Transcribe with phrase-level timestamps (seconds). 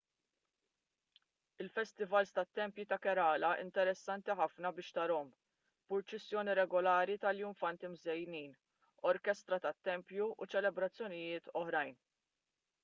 [1.63, 5.29] il-festivals tat-tempji ta' kerala interessanti ħafna biex tarahom
[5.91, 8.55] b'purċissjoni regolari ta' iljunfanti mżejnin
[9.11, 12.01] orkestra tat-tempju u ċelebrazzjonijiet oħrajn